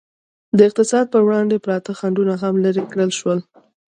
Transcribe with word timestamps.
د 0.57 0.59
اقتصاد 0.69 1.05
پر 1.13 1.21
وړاندې 1.27 1.61
پراته 1.65 1.91
خنډونه 1.99 2.33
هم 2.43 2.55
لرې 2.65 2.83
کړل 2.91 3.11
شول. 3.19 3.39